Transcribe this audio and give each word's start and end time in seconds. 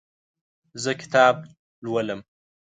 زه 0.83 0.91
کتاب 1.01 1.35
لولم. 1.83 2.19